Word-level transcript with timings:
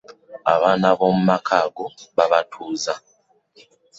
Abaana 0.53 0.87
b'omu 0.97 1.21
maka 1.29 1.53
ago 1.65 1.85
baabatuuza. 2.15 2.93